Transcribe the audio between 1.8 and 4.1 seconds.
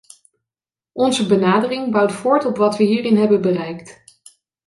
bouwt voort op wat we hierin hebben bereikt.